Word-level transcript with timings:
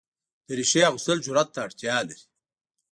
دریشي 0.47 0.81
اغوستل 0.89 1.17
جرئت 1.25 1.49
ته 1.53 1.59
اړتیا 1.65 1.97
لري. 2.07 2.23